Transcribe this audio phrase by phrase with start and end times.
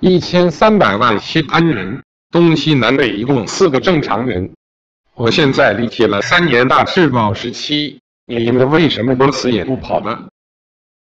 [0.00, 4.52] 一千三百万西安人东西南北一共四个正常人。
[5.14, 10.28] 我现在理解了三年大赤宝时期你们为什么不死也不跑呢？